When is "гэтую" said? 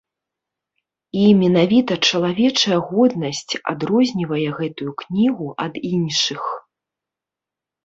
4.63-4.91